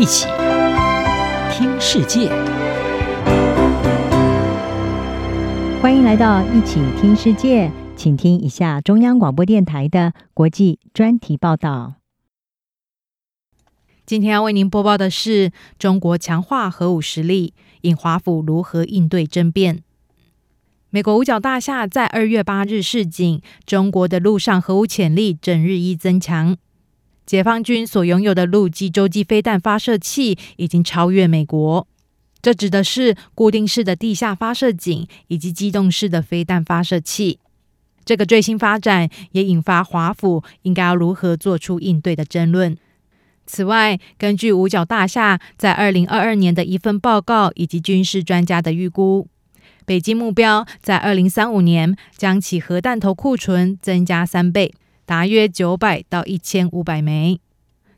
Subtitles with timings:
[0.00, 0.26] 一起
[1.52, 2.30] 听世界，
[5.82, 11.96] 欢迎来到一起听世界，请听一下中央广播电台的国际专题报道。
[14.06, 19.82] 今天要为您播报的是：中国强化核武实力，引华府如何应对争辩。
[20.88, 26.56] 美国五角大厦在二月八日示警，中国的陆上核武潜力正日益增强。
[27.26, 31.86] 解放军所拥有的陆基洲际飞弹发射器已经超越美国，
[32.42, 37.38] 这指的是固定式的地下发射井以及机动式的飞弹发射器。
[38.04, 42.76] 这个最新发展也引发华府应该要如何做出应对的争论。
[43.46, 49.28] 此外，根据五角大厦在二零二二年的一份报告以及军事专家的预估。
[49.84, 54.72] 北京目标在二零三五年将其核弹头库存增加三倍，
[55.10, 57.40] 达约九百到一千五百枚。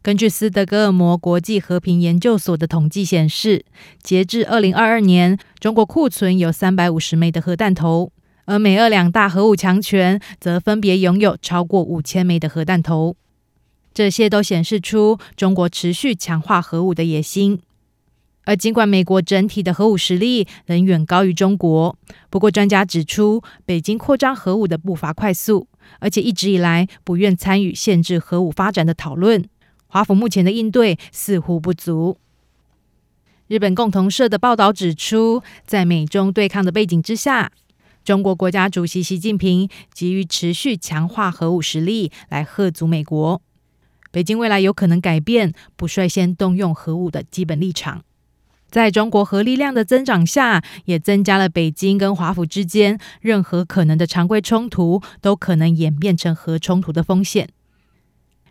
[0.00, 3.64] 根据斯德哥尔摩国际和平研究所的统计显示，
[4.00, 8.12] 截至二零二二年，中国库存有三百五十枚的核弹头，
[8.44, 13.16] 而美俄两大核武强权则分别拥有超过五千枚的核弹头。
[13.92, 17.58] 这些都显示出中国持续强化核武的野心。
[18.50, 21.96] 而尽管美国整体的核武实力仍远高于中国，
[22.30, 25.68] 不过专家指出，北京扩张核武的步伐快速，
[26.00, 29.48] 而且一直以来不愿参与限制核武发展的讨论。
[29.86, 32.18] 华府目前的应对似乎不足。
[33.46, 37.52] 日本共同社的报道指出，在美中对抗的背景之下，
[38.02, 43.40] 中国国家主席习近平急于持续强化核武实力来吓阻美国。
[44.10, 48.02] 北京未来有可能改变不率先动用核武的基本立场。
[48.70, 57.48] 在中国核力量的增长下，也增加了北京跟华府之间任何可能的常规冲突都可能演变成核冲突的风险。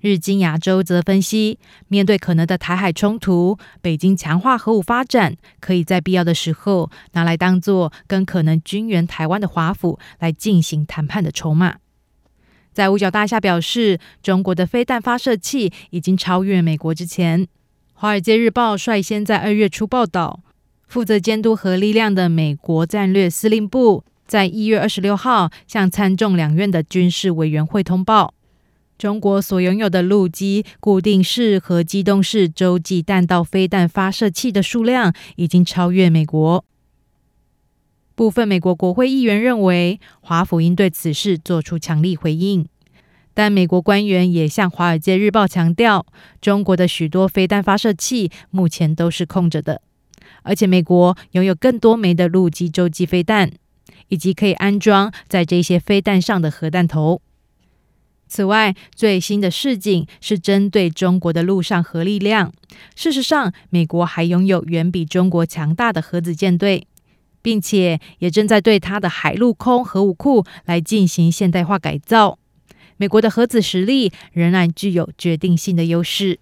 [0.00, 11.76] 日经亚洲则分析，面对可能的台海冲突，北京强化核武发展，可以在必要的时候拿来当做跟可能军援台湾的华府来进行谈判的筹码。
[12.72, 17.44] 在五角大厦表示，中国的飞弹发射器已经超越美国之前。
[17.98, 20.40] 《华尔街日报》率先在二月初报道，
[20.86, 28.34] 负责监督核力量的美国战略司令部在一月二十六号向参众两院的军事委员会通报，
[28.98, 36.62] 中国所拥有的陆基固定式和机动式洲际弹道飞弹发射器的数量已经超越美国。
[38.14, 42.66] 部分美国国会议员认为，华府应对此事做出强力回应。
[43.36, 46.06] 但美国官员也向《华尔街日报》强调，
[46.40, 49.82] 中国的许多飞弹发射器目前都是空着的，
[50.40, 53.52] 而且美国拥有更多枚的陆基洲际飞弹，
[54.08, 57.20] 以及可以安装在这些飞弹上的核弹头。
[58.26, 62.54] 此外，最新的示警是针对中国的陆上核力量。
[62.94, 66.86] 事实上，美国还拥有远比中国强大的核子舰队，
[67.42, 72.38] 并且也正在对它的海陆空核武库来进行现代化改造。
[72.96, 76.38] 美国的核子实力仍然具有决定性的优势。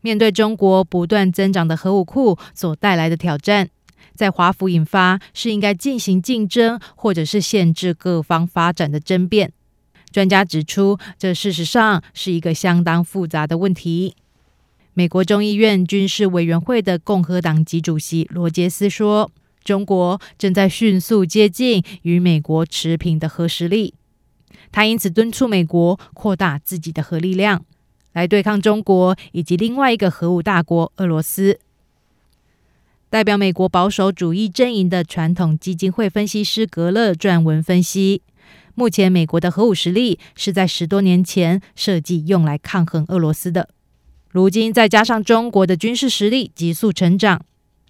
[0.00, 3.70] 面对中国不断增长的核武库所带来的挑战，
[4.14, 9.52] 在华府引发是应该进行竞争，或者是限制各方发展的争辩。
[10.12, 14.14] 专家指出，这事实上是一个相当复杂的问题。
[14.92, 19.32] 美国众议院军事委员会的共和党籍主席罗杰斯说
[19.64, 23.94] ：“中国正在迅速接近与美国持平的核实力。”
[24.72, 27.64] 他因此敦促美国扩大自己的核力量，
[28.12, 31.58] 来对抗中国以及另外一个核武大国俄罗斯。
[33.10, 38.22] 代表美国保守主义阵营的传统基金会分析师格勒撰文分析，
[38.74, 43.68] 目前美国的核武实力是在十多年前设计用来抗衡俄罗斯的，
[44.30, 47.44] 如今再加上中国的军事实力急速成长，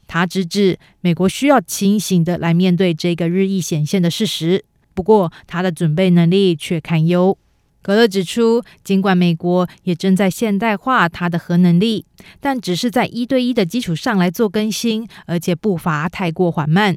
[0.06, 4.66] 他直指美国需要清醒地来面对这个日益显现的事实。
[4.94, 7.36] 不过，他的准备能力却堪忧。
[7.82, 12.06] 格勒指出，尽管美国也正在现代化它的核能力，
[12.40, 16.96] 但只是在一对一的基础上来做更新，而且步伐太过缓慢。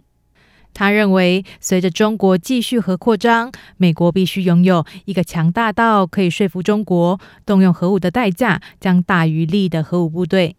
[0.74, 10.56] 他认为，随着中国继续核扩张，美国必须拥有一个强大到可以说服中国动用核武的代价将大于利的核武部队。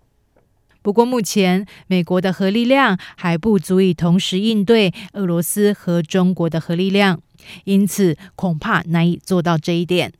[0.82, 7.20] 不过，目前美国的核力量还不足以同时应对俄罗斯和中国的核力量。
[7.64, 10.12] 因此，恐怕难以做到这一点。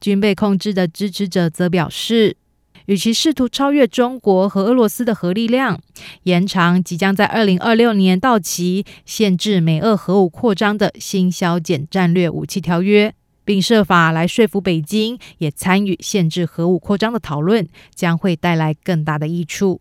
[0.00, 2.36] 军备控制的支持者则表示，
[2.84, 5.80] 与其试图超越中国和俄罗斯的核力量，
[6.24, 13.14] 延长即将在二零二六年到期、限制美俄核武扩张的新削减战略武器条约，
[13.44, 19.80] 并设法来说服北京也参与限制核武扩张的讨论，将会带来更大的益处。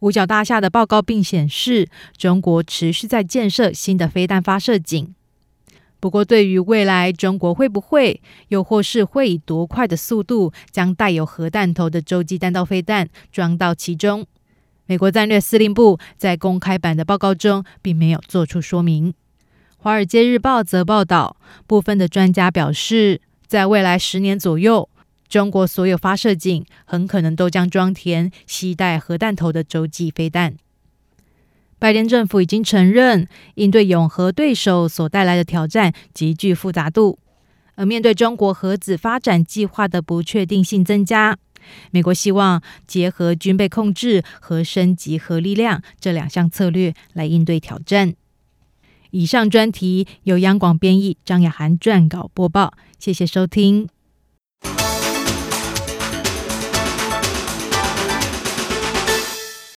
[0.00, 5.14] 五角大厦的报告并显示，中国持续在建设新的飞弹发射井。
[6.00, 14.24] 不过，对于未来中国会不会，又或是会以多快的速度将带有核弹头的洲际弹道飞弹装到其中，
[14.86, 19.12] 美国战略司令部在公开版的报告中并没有做出说明。
[19.76, 21.36] 《华尔街日报》则报道，
[21.66, 24.88] 部分的专家表示，在未来十年左右，
[25.28, 30.56] 中国所有发射井很可能都将装填携带核弹头的洲际飞弹。
[31.78, 37.18] 拜登政府已经承认，应对永核对手所带来的挑战极具复杂度，
[37.76, 41.38] 而面对中国核子发展计划的不确定性增加，
[41.92, 48.14] 美国希望结合军备控制和升级核力量这两项策略来应对挑战。
[49.10, 53.88] 以上专题由央广编译，张雅涵撰稿播报，谢谢收听。